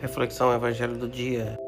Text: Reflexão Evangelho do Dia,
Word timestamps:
Reflexão 0.00 0.54
Evangelho 0.54 0.96
do 0.96 1.06
Dia, 1.06 1.58